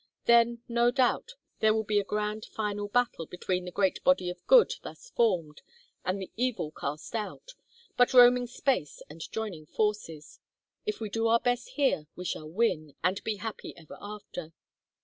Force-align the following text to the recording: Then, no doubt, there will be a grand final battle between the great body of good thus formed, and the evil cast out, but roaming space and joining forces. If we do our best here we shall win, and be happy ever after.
Then, 0.25 0.63
no 0.67 0.89
doubt, 0.89 1.35
there 1.59 1.75
will 1.75 1.83
be 1.83 1.99
a 1.99 2.03
grand 2.03 2.45
final 2.45 2.87
battle 2.87 3.27
between 3.27 3.65
the 3.65 3.71
great 3.71 4.03
body 4.03 4.31
of 4.31 4.43
good 4.47 4.73
thus 4.81 5.11
formed, 5.11 5.61
and 6.03 6.19
the 6.19 6.31
evil 6.35 6.71
cast 6.71 7.13
out, 7.13 7.51
but 7.97 8.11
roaming 8.11 8.47
space 8.47 9.03
and 9.11 9.21
joining 9.31 9.67
forces. 9.67 10.39
If 10.87 11.01
we 11.01 11.11
do 11.11 11.27
our 11.27 11.39
best 11.39 11.73
here 11.77 12.07
we 12.15 12.25
shall 12.25 12.49
win, 12.49 12.95
and 13.03 13.23
be 13.23 13.35
happy 13.35 13.77
ever 13.77 13.95
after. 14.01 14.53